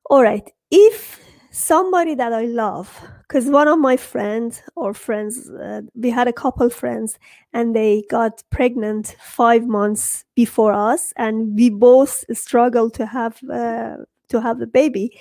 [0.09, 1.20] all right, if
[1.52, 6.32] somebody that I love, because one of my friends or friends, uh, we had a
[6.32, 7.18] couple friends
[7.52, 13.98] and they got pregnant five months before us, and we both struggled to have uh,
[14.28, 15.16] to have the baby.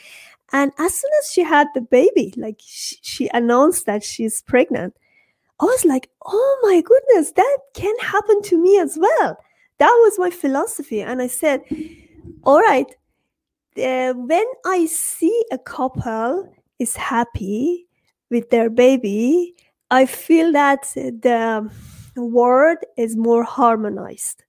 [0.54, 4.96] And as soon as she had the baby, like she, she announced that she's pregnant,
[5.60, 9.38] I was like, oh my goodness, that can happen to me as well.
[9.78, 11.02] That was my philosophy.
[11.02, 11.62] And I said,
[12.44, 12.88] all right,
[13.78, 17.88] uh, when I see a couple is happy
[18.30, 19.56] with their baby,
[19.90, 21.70] I feel that the
[22.16, 24.44] world is more harmonized.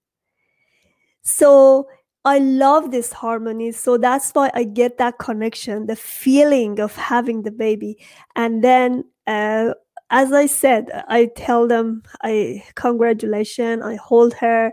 [1.21, 1.87] So
[2.25, 3.71] I love this harmony.
[3.71, 7.97] So that's why I get that connection, the feeling of having the baby.
[8.35, 9.73] And then, uh,
[10.09, 14.71] as I said, I tell them, I congratulations, I hold her,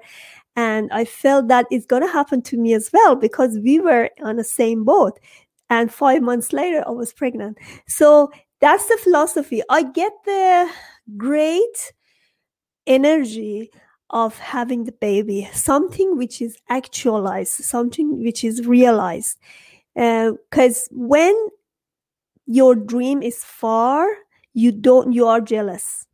[0.56, 4.10] and I felt that it's going to happen to me as well because we were
[4.22, 5.18] on the same boat.
[5.68, 7.58] And five months later, I was pregnant.
[7.86, 9.62] So that's the philosophy.
[9.70, 10.70] I get the
[11.16, 11.92] great
[12.86, 13.70] energy
[14.10, 19.38] of having the baby, something which is actualized, something which is realized.
[19.94, 21.34] Because uh, when
[22.46, 24.08] your dream is far,
[24.52, 26.06] you don't you are jealous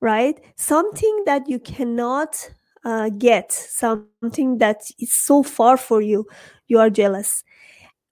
[0.00, 2.50] right something that you cannot
[2.86, 6.24] uh, get something that is so far for you
[6.68, 7.42] you are jealous.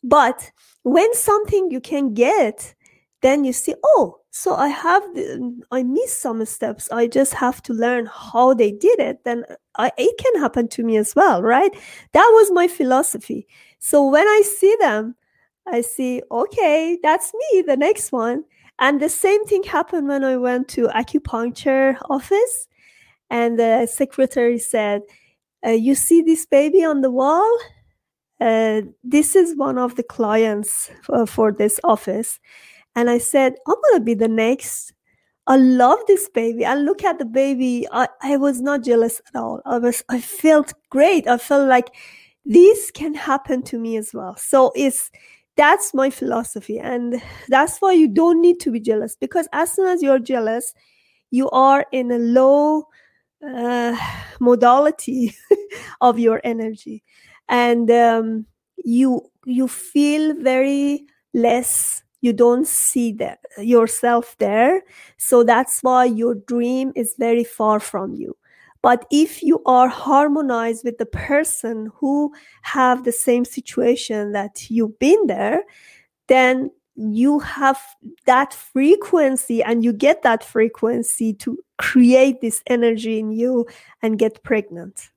[0.02, 0.50] But
[0.82, 2.74] when something you can get
[3.22, 6.90] then you see oh so i have the, i missed some steps.
[6.92, 9.24] I just have to learn how they did it.
[9.24, 9.44] Then
[9.76, 11.72] I, it can happen to me as well right?
[12.12, 13.46] That was my philosophy.
[13.78, 15.14] So when i see them
[15.66, 18.44] i see okay that's me the next one.
[18.80, 22.66] And the same thing happened when I went to acupuncture office,
[23.30, 25.02] and the secretary said,
[25.66, 27.58] uh, "You see this baby on the wall?
[28.40, 32.40] Uh, this is one of the clients for, for this office."
[32.96, 34.92] And I said, "I'm gonna be the next."
[35.46, 36.64] I love this baby.
[36.64, 37.86] I look at the baby.
[37.92, 39.60] I, I was not jealous at all.
[39.66, 41.28] I was I felt great.
[41.28, 41.90] I felt like
[42.46, 44.36] this can happen to me as well.
[44.36, 45.10] So it's
[45.56, 49.86] that's my philosophy and that's why you don't need to be jealous because as soon
[49.86, 50.74] as you're jealous
[51.30, 52.88] you are in a low
[53.42, 53.96] uh,
[54.40, 55.34] modality
[56.00, 57.02] of your energy.
[57.48, 58.46] And um,
[58.84, 64.82] you you feel very less you don't see that yourself there.
[65.18, 68.34] So that's why your dream is very far from you.
[68.80, 74.98] But if you are harmonized with the person who have the same situation that you've
[74.98, 75.64] been there
[76.28, 77.80] then you have
[78.26, 83.66] that frequency and you get that frequency to create this energy in you
[84.02, 85.10] and get pregnant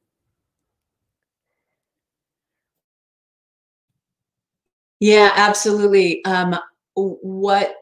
[4.99, 6.55] yeah absolutely um,
[6.95, 7.75] what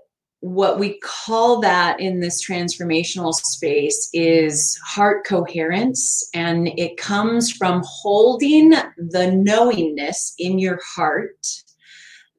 [0.46, 6.30] what we call that in this transformational space is heart coherence.
[6.36, 11.48] And it comes from holding the knowingness in your heart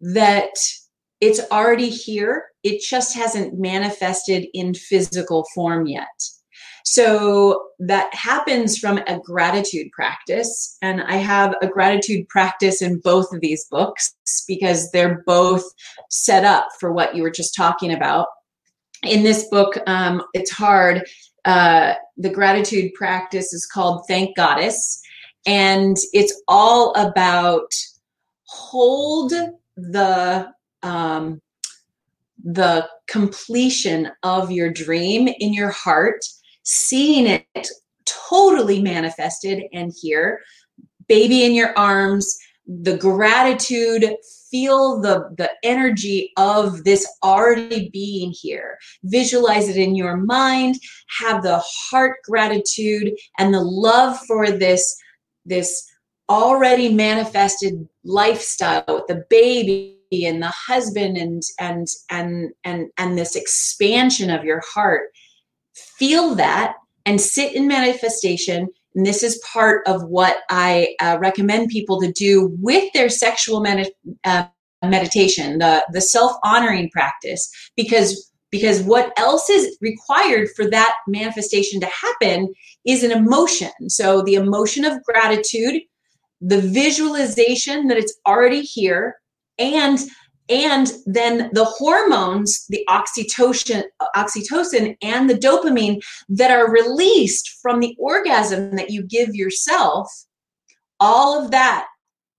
[0.01, 0.55] that
[1.21, 6.07] it's already here, it just hasn't manifested in physical form yet.
[6.85, 10.77] So that happens from a gratitude practice.
[10.83, 14.15] And I have a gratitude practice in both of these books
[14.47, 15.65] because they're both
[16.11, 18.29] set up for what you were just talking about.
[19.03, 21.03] In this book, um, it's hard.
[21.45, 25.03] Uh, the gratitude practice is called Thank Goddess.
[25.45, 27.73] And it's all about
[28.45, 29.33] hold
[29.77, 30.53] the
[30.87, 31.41] um,
[32.43, 36.21] the completion of your dream in your heart
[36.63, 37.69] seeing it
[38.05, 40.41] totally manifested and here
[41.09, 44.05] baby in your arms the gratitude
[44.51, 48.79] feel the the energy of this already being here.
[49.05, 50.77] Visualize it in your mind
[51.19, 54.97] have the heart gratitude and the love for this
[55.45, 55.87] this
[56.29, 63.37] already manifested lifestyle with the baby and the husband and and and and and this
[63.37, 65.09] expansion of your heart
[65.99, 68.69] feel that and sit in manifestation.
[68.95, 73.61] And this is part of what I uh, recommend people to do with their sexual
[73.61, 73.91] med-
[74.25, 74.47] uh,
[74.83, 81.81] meditation, the, the self honoring practice, because because what else is required for that manifestation
[81.81, 82.55] to happen
[82.87, 83.73] is an emotion.
[83.89, 85.83] So the emotion of gratitude,
[86.41, 89.17] the visualization that it's already here,
[89.59, 89.99] and
[90.49, 93.83] and then the hormones the oxytocin
[94.15, 100.09] oxytocin and the dopamine that are released from the orgasm that you give yourself
[101.01, 101.87] all of that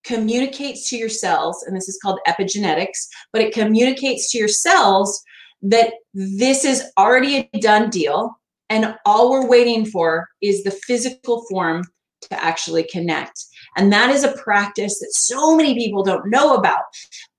[0.03, 5.21] communicates to your cells and this is called epigenetics but it communicates to your cells
[5.61, 11.43] that this is already a done deal and all we're waiting for is the physical
[11.49, 11.83] form
[12.21, 13.45] to actually connect
[13.77, 16.83] and that is a practice that so many people don't know about.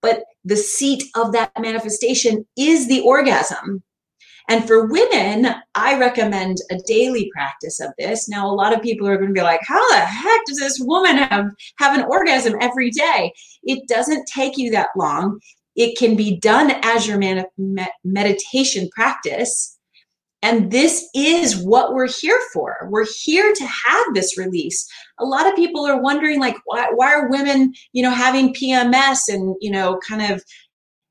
[0.01, 3.83] But the seat of that manifestation is the orgasm.
[4.49, 8.31] And for women, I recommend a daily practice of this.
[8.31, 10.79] Now, a lot of people are going to be like, how the heck does this
[10.81, 13.33] woman have, have an orgasm every day?
[13.65, 15.39] It doesn't take you that long.
[15.77, 17.45] It can be done as your man-
[18.05, 19.78] meditation practice.
[20.43, 22.89] And this is what we're here for.
[22.91, 24.89] We're here to have this release.
[25.19, 29.19] A lot of people are wondering, like, why, why are women, you know, having PMS
[29.29, 30.43] and, you know, kind of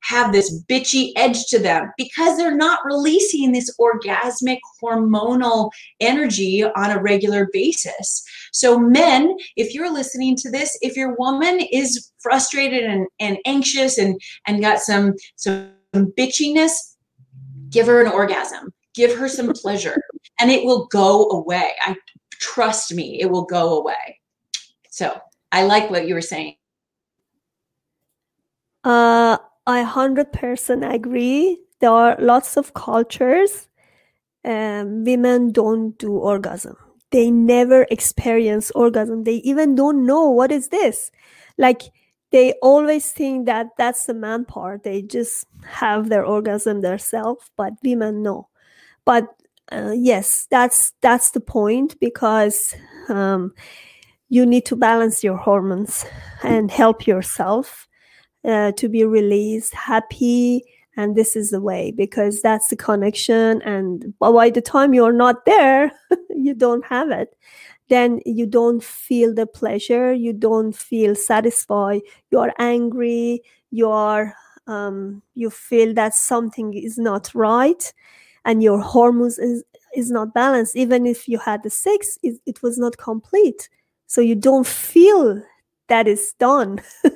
[0.03, 6.91] have this bitchy edge to them because they're not releasing this orgasmic hormonal energy on
[6.91, 8.23] a regular basis.
[8.53, 13.97] So, men, if you're listening to this, if your woman is frustrated and, and anxious
[13.97, 16.71] and, and got some, some bitchiness,
[17.69, 19.95] give her an orgasm give her some pleasure
[20.41, 21.73] and it will go away.
[21.81, 21.95] I
[22.39, 24.19] trust me it will go away.
[24.89, 25.21] So
[25.51, 26.55] i like what you were saying.
[28.83, 29.37] Uh
[29.67, 31.61] i 100% agree.
[31.79, 33.67] There are lots of cultures
[34.43, 36.77] um, women don't do orgasm.
[37.11, 39.23] They never experience orgasm.
[39.23, 41.11] They even don't know what is this.
[41.57, 41.83] Like
[42.31, 44.83] they always think that that's the man part.
[44.83, 48.47] They just have their orgasm themselves but women know
[49.07, 49.25] but
[49.71, 52.75] uh, yes that's that's the point because
[53.09, 53.53] um,
[54.29, 56.05] you need to balance your hormones
[56.43, 57.87] and help yourself
[58.45, 60.61] uh, to be released happy.
[60.97, 63.61] And this is the way because that's the connection.
[63.61, 65.91] And by the time you're not there
[66.29, 67.35] you don't have it
[67.89, 70.11] then you don't feel the pleasure.
[70.11, 72.01] You don't feel satisfied.
[72.31, 73.41] You're angry.
[73.71, 74.33] You're
[74.67, 77.93] um, you feel that something is not right
[78.47, 79.63] and your hormones is,
[79.95, 80.75] is not balanced.
[80.75, 83.69] Even if you had the sex it, it was not complete.
[84.07, 85.43] So you don't feel
[85.89, 86.79] that is done.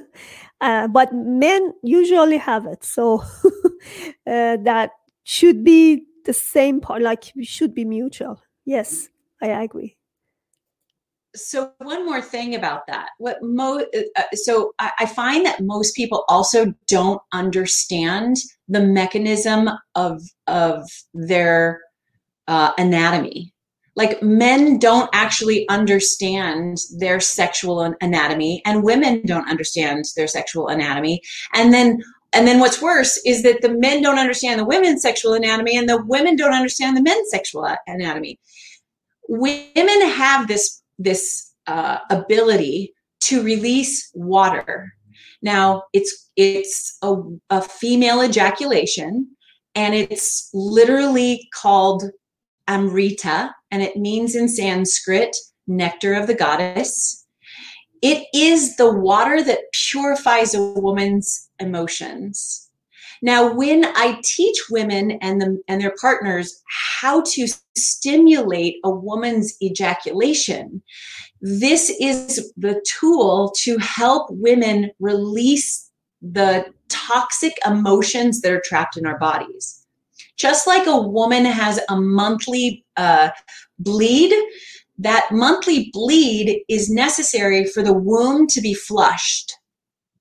[0.62, 2.84] Uh, but men usually have it.
[2.84, 3.24] So
[4.28, 4.92] uh, that
[5.24, 8.40] should be the same part like we should be mutual.
[8.66, 9.10] Yes
[9.42, 9.98] i agree
[11.36, 13.10] so one more thing about that.
[13.18, 19.70] What mo uh, so I, I, find that most people also don't understand the mechanism
[19.96, 21.82] of of their
[22.48, 23.54] uh, anatomy.
[23.96, 31.22] Like men don't actually understand their sexual anatomy and women don't understand their sexual anatomy.
[31.54, 32.02] And then
[32.34, 35.88] and then what's worse is that the men don't understand the women's sexual anatomy and
[35.88, 38.40] the women don't understand the men's sexual anatomy.
[39.28, 44.94] Women have this this uh, ability to release water
[45.42, 47.16] now it's it's a,
[47.50, 49.28] a female ejaculation
[49.76, 52.04] and it's literally called
[52.68, 55.36] amrita and it means in Sanskrit,
[55.66, 57.26] nectar of the goddess.
[58.02, 62.70] It is the water that purifies a woman's emotions.
[63.22, 66.62] Now, when I teach women and, the, and their partners
[67.02, 67.48] how to
[67.78, 70.82] stimulate a woman's ejaculation,
[71.40, 75.90] this is the tool to help women release
[76.22, 79.86] the toxic emotions that are trapped in our bodies.
[80.38, 83.30] Just like a woman has a monthly uh,
[83.78, 84.34] bleed,
[84.98, 89.54] that monthly bleed is necessary for the womb to be flushed.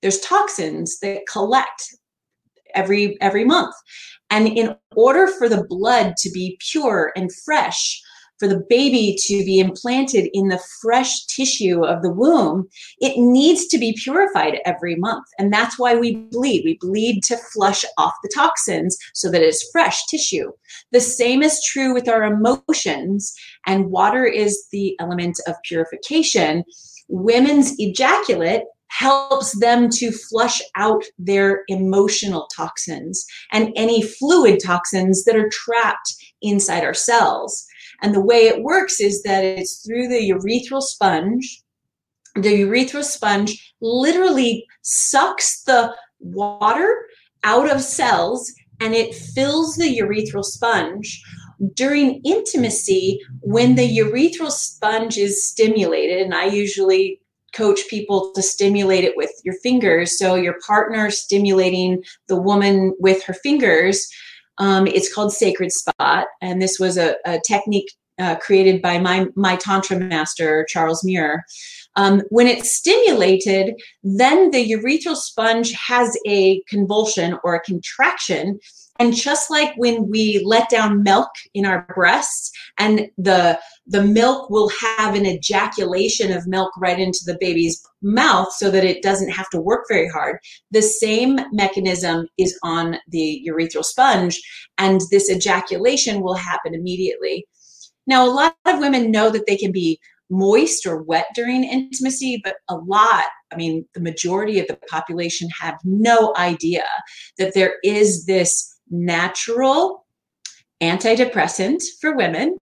[0.00, 1.94] There's toxins that collect
[2.74, 3.74] every every month.
[4.30, 8.00] And in order for the blood to be pure and fresh,
[8.40, 12.66] for the baby to be implanted in the fresh tissue of the womb,
[12.98, 15.26] it needs to be purified every month.
[15.38, 16.62] And that's why we bleed.
[16.64, 20.50] We bleed to flush off the toxins so that it's fresh tissue.
[20.90, 23.32] The same is true with our emotions,
[23.66, 26.64] and water is the element of purification.
[27.08, 35.36] Women's ejaculate helps them to flush out their emotional toxins and any fluid toxins that
[35.36, 37.66] are trapped inside our cells.
[38.02, 41.62] And the way it works is that it's through the urethral sponge.
[42.34, 47.06] The urethral sponge literally sucks the water
[47.44, 51.22] out of cells and it fills the urethral sponge.
[51.74, 57.19] During intimacy, when the urethral sponge is stimulated, and I usually
[57.52, 60.18] coach people to stimulate it with your fingers.
[60.18, 64.08] So your partner stimulating the woman with her fingers
[64.60, 69.26] um, it's called Sacred Spot, and this was a, a technique uh, created by my
[69.34, 71.44] my tantra master Charles Muir.
[71.96, 73.74] Um, when it's stimulated,
[74.04, 78.60] then the urethral sponge has a convulsion or a contraction.
[79.00, 84.50] And just like when we let down milk in our breasts, and the the milk
[84.50, 89.30] will have an ejaculation of milk right into the baby's mouth so that it doesn't
[89.30, 90.38] have to work very hard.
[90.70, 94.38] The same mechanism is on the urethral sponge,
[94.76, 97.46] and this ejaculation will happen immediately.
[98.06, 99.98] Now, a lot of women know that they can be
[100.28, 105.48] moist or wet during intimacy, but a lot, I mean, the majority of the population
[105.58, 106.84] have no idea
[107.38, 110.06] that there is this natural
[110.82, 112.56] antidepressant for women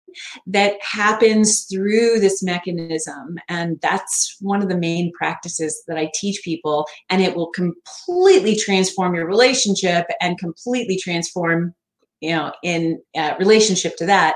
[0.46, 3.38] that happens through this mechanism.
[3.48, 6.86] And that's one of the main practices that i teach people.
[7.10, 11.74] And it will completely transform your relationship and completely transform
[12.20, 14.34] you know in uh, relationship to that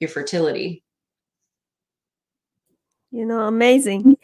[0.00, 0.82] your fertility.
[3.10, 4.16] You know amazing.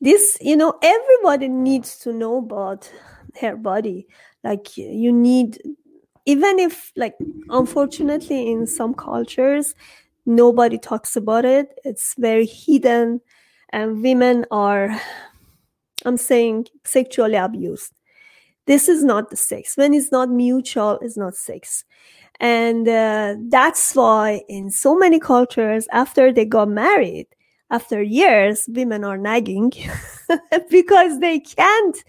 [0.00, 2.90] This you know everybody needs to know about
[3.40, 4.06] their body.
[4.44, 5.58] Like you need
[6.24, 7.14] even if like
[7.48, 9.74] unfortunately in some cultures
[10.24, 11.78] nobody talks about it.
[11.84, 13.20] It's very hidden
[13.70, 15.00] and women are
[16.04, 17.92] i'm saying sexually abused.
[18.66, 19.76] This is not the sex.
[19.76, 21.84] When it's not mutual it's not sex.
[22.40, 27.28] And uh, that's why in so many cultures after they got married
[27.70, 29.72] after years women are nagging
[30.70, 32.04] because they can't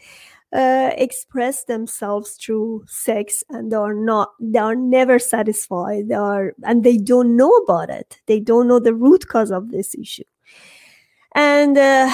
[0.54, 6.10] uh, express themselves through sex and they are not they are never satisfied.
[6.10, 8.20] They are and they don't know about it.
[8.28, 10.24] They don't know the root cause of this issue.
[11.36, 12.14] And uh,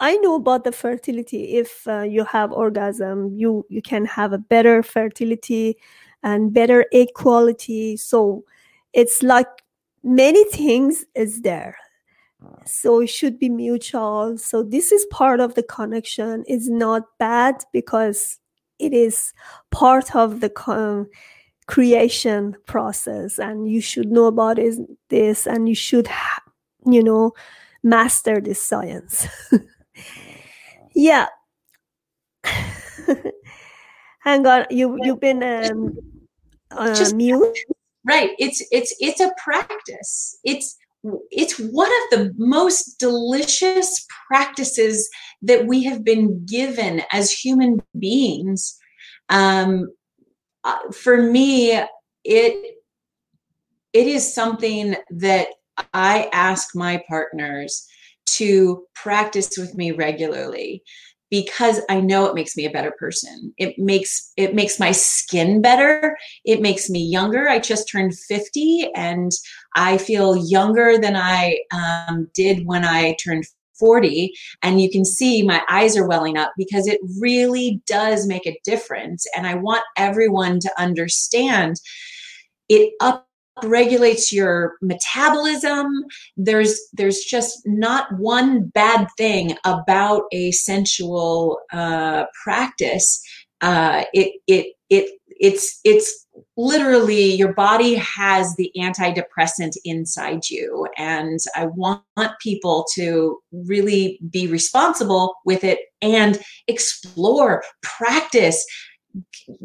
[0.00, 1.56] i know about the fertility.
[1.56, 5.76] If uh, you have orgasm you you can have a better fertility
[6.24, 7.96] and better egg quality.
[7.96, 8.44] So
[8.92, 9.46] it's like
[10.02, 11.76] many things is there
[12.66, 14.38] so it should be mutual.
[14.38, 16.44] So this is part of the connection.
[16.46, 18.38] It's not bad because
[18.78, 19.32] it is
[19.70, 21.08] part of the con-
[21.66, 23.38] creation process.
[23.38, 26.42] And you should know about is this and you should ha-
[26.86, 27.32] you know
[27.82, 29.26] master this science.
[30.94, 31.26] Yeah.
[34.20, 34.66] Hang on.
[34.70, 35.98] You you've been um,
[36.70, 37.56] uh, Just, mute?
[38.06, 38.30] right.
[38.38, 40.38] It's it's it's a practice.
[40.44, 40.78] It's
[41.30, 45.08] it's one of the most delicious practices
[45.42, 48.78] that we have been given as human beings.
[49.28, 49.92] Um,
[50.64, 51.72] uh, for me,
[52.24, 52.74] it
[53.92, 55.48] it is something that
[55.92, 57.86] I ask my partners
[58.26, 60.82] to practice with me regularly
[61.34, 63.52] because I know it makes me a better person.
[63.58, 66.16] It makes it makes my skin better.
[66.44, 67.48] It makes me younger.
[67.48, 69.32] I just turned 50 and
[69.74, 73.46] I feel younger than I um, did when I turned
[73.80, 74.32] 40
[74.62, 78.60] and you can see my eyes are welling up because it really does make a
[78.62, 81.80] difference and I want everyone to understand
[82.68, 83.26] it up
[83.62, 86.04] regulates your metabolism.
[86.36, 93.22] There's there's just not one bad thing about a sensual uh, practice.
[93.60, 96.26] Uh, it it it it's it's
[96.56, 100.86] literally your body has the antidepressant inside you.
[100.96, 102.02] And i want
[102.42, 108.64] people to really be responsible with it and explore practice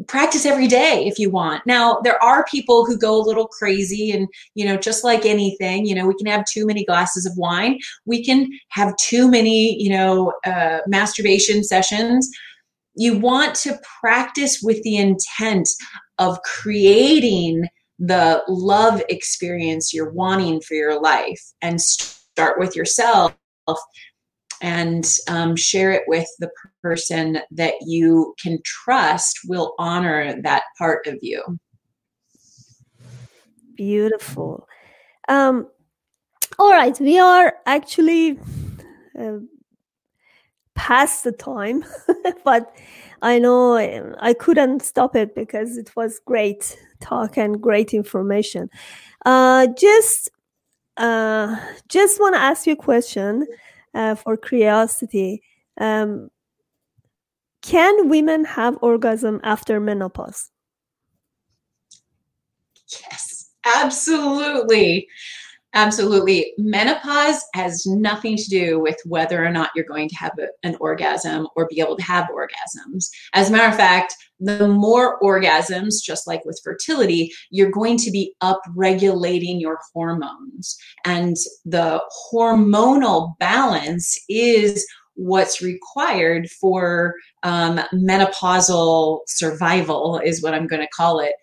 [0.06, 1.66] practice every day if you want.
[1.66, 5.86] Now, there are people who go a little crazy and, you know, just like anything,
[5.86, 7.78] you know, we can have too many glasses of wine.
[8.04, 12.30] We can have too many, you know, uh, masturbation sessions.
[12.94, 15.68] You want to practice with the intent
[16.18, 17.66] of creating
[17.98, 23.34] the love experience you're wanting for your life and start with yourself
[24.60, 26.50] and um, share it with the
[26.82, 31.42] person that you can trust will honor that part of you.
[33.74, 34.68] Beautiful.
[35.28, 35.68] Um,
[36.58, 38.38] all right, we are actually
[39.18, 39.38] uh,
[40.74, 41.84] past the time,
[42.44, 42.74] but
[43.22, 48.68] I know I couldn't stop it because it was great talk and great information.
[49.24, 50.30] Uh, just,
[50.96, 51.56] uh,
[51.88, 53.46] just want to ask you a question
[53.94, 55.42] uh, for curiosity.
[55.78, 56.30] Um,
[57.62, 60.50] can women have orgasm after menopause?
[63.02, 65.08] Yes, absolutely.
[65.72, 66.52] Absolutely.
[66.58, 70.76] Menopause has nothing to do with whether or not you're going to have a, an
[70.80, 73.08] orgasm or be able to have orgasms.
[73.34, 78.10] As a matter of fact, the more orgasms, just like with fertility, you're going to
[78.10, 80.76] be up regulating your hormones.
[81.04, 82.02] And the
[82.32, 91.20] hormonal balance is what's required for um, menopausal survival, is what I'm going to call
[91.20, 91.34] it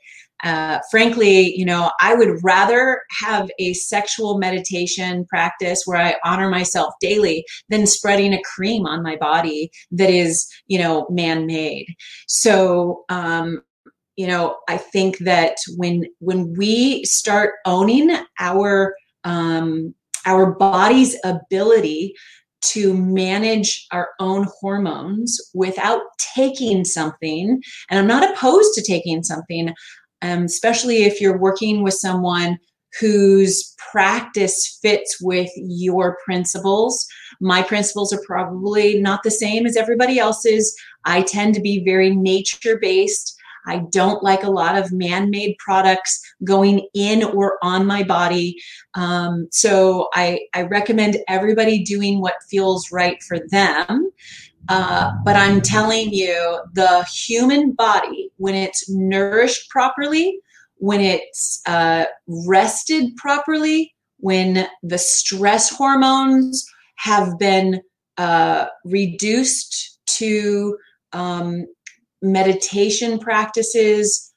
[0.44, 6.50] uh, frankly, you know, I would rather have a sexual meditation practice where I honor
[6.50, 11.88] myself daily than spreading a cream on my body that is, you know, man made.
[12.28, 13.62] So, um,
[14.16, 19.94] you know, I think that when when we start owning our um,
[20.26, 22.16] our body's ability
[22.62, 26.02] to manage our own hormones without
[26.36, 27.62] taking something.
[27.90, 29.74] And I'm not opposed to taking something
[30.22, 32.60] um, especially if you're working with someone
[33.00, 37.06] whose practice fits with your principles.
[37.40, 40.76] My principles are probably not the same as everybody else's.
[41.06, 43.38] I tend to be very nature based.
[43.68, 48.58] I don't like a lot of man made products going in or on my body.
[48.96, 54.10] Um, so I, I recommend everybody doing what feels right for them.
[54.70, 60.40] Uh, but I'm telling you, the human body, when it's nourished properly,
[60.76, 67.82] when it's uh, rested properly, when the stress hormones have been
[68.18, 70.78] uh, reduced to
[71.14, 71.66] um,
[72.22, 74.34] meditation practices,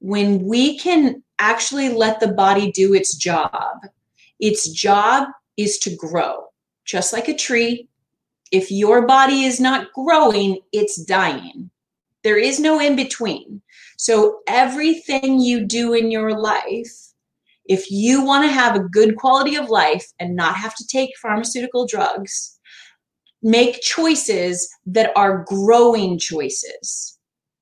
[0.00, 3.78] when we can actually let the body do its job,
[4.38, 6.44] its job is to grow,
[6.84, 7.88] just like a tree.
[8.52, 11.70] If your body is not growing, it's dying.
[12.22, 13.62] There is no in between.
[13.98, 16.92] So, everything you do in your life,
[17.64, 21.10] if you want to have a good quality of life and not have to take
[21.20, 22.58] pharmaceutical drugs,
[23.42, 27.18] make choices that are growing choices.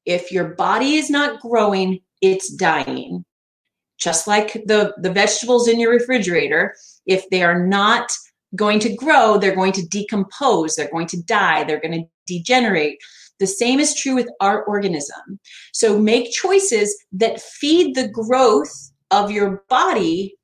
[0.07, 3.25] If your body is not growing, it's dying.
[3.99, 6.75] Just like the, the vegetables in your refrigerator,
[7.07, 8.11] if they are not
[8.55, 12.99] going to grow, they're going to decompose, they're going to die, they're going to degenerate.
[13.41, 15.41] The same is true with our organism.
[15.73, 20.37] So make choices that feed the growth of your body,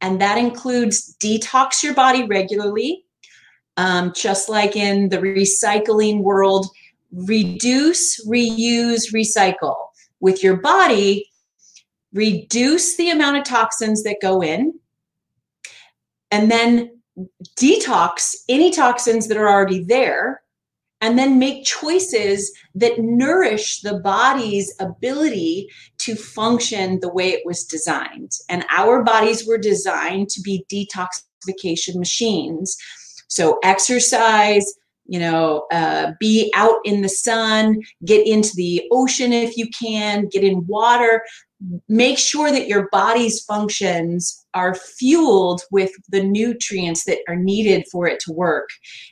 [0.00, 3.04] and that includes detox your body regularly,
[3.76, 6.66] um, just like in the recycling world,
[7.12, 9.76] reduce, reuse, recycle.
[10.20, 11.26] With your body,
[12.12, 14.78] reduce the amount of toxins that go in,
[16.30, 17.01] and then
[17.58, 20.42] detox any toxins that are already there
[21.02, 27.64] and then make choices that nourish the body's ability to function the way it was
[27.64, 28.30] designed.
[28.48, 32.76] And our bodies were designed to be detoxification machines.
[33.26, 34.64] So, exercise,
[35.06, 40.28] you know, uh, be out in the sun, get into the ocean if you can,
[40.28, 41.24] get in water
[41.88, 48.06] make sure that your body's functions are fueled with the nutrients that are needed for
[48.06, 48.68] it to work.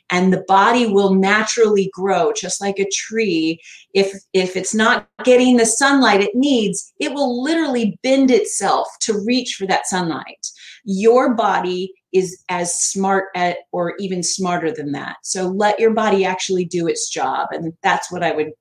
[0.09, 3.59] And the body will naturally grow just like a tree.
[3.93, 9.21] If if it's not getting the sunlight it needs it will literally bend itself to
[9.25, 10.47] reach for that sunlight.
[10.83, 15.17] Your body is as smart at or even smarter than that.
[15.23, 17.47] So let your body actually do its job.
[17.51, 18.51] And that's what i would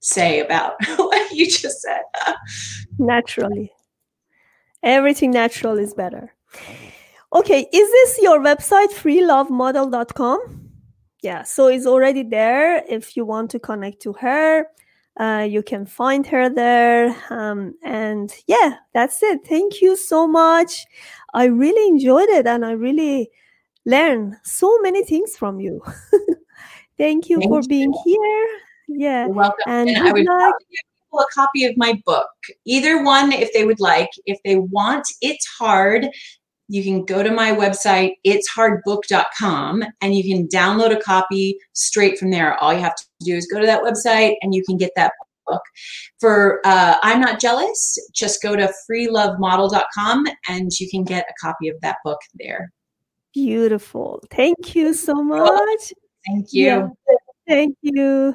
[0.00, 2.02] say about what you just said.
[2.98, 3.72] Naturally.
[4.82, 6.34] Everything natural is better.
[7.32, 10.70] Okay, is this your website, freelovemodel.com?
[11.22, 12.82] Yeah, so it's already there.
[12.88, 14.66] If you want to connect to her,
[15.18, 17.14] uh, you can find her there.
[17.28, 19.46] Um, and yeah, that's it.
[19.46, 20.86] Thank you so much.
[21.34, 23.30] I really enjoyed it and I really
[23.84, 25.82] learned so many things from you.
[26.98, 27.68] Thank you Thank for you.
[27.68, 28.48] being here.
[28.90, 29.26] Yeah.
[29.26, 29.64] You're welcome.
[29.66, 30.26] And, and I would
[31.10, 32.28] people a copy of my book.
[32.64, 34.10] Either one if they would like.
[34.26, 36.08] If they want It's Hard,
[36.68, 42.30] you can go to my website, it'shardbook.com, and you can download a copy straight from
[42.30, 42.56] there.
[42.62, 45.12] All you have to do is go to that website and you can get that
[45.48, 45.62] book.
[46.20, 51.68] For uh, I'm Not Jealous, just go to freelovemodel.com and you can get a copy
[51.68, 52.72] of that book there.
[53.34, 54.22] Beautiful.
[54.30, 55.92] Thank you so much.
[56.28, 56.66] Thank you.
[56.66, 56.88] Yeah.
[57.50, 58.34] Thank you.